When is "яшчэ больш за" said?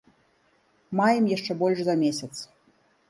1.37-1.95